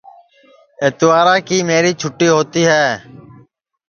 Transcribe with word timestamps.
اتوارا 0.87 1.35
کی 1.47 1.57
میری 1.69 1.91
چھوٹی 1.99 2.27
ہؤتی 2.33 2.63
ہے 2.71 2.87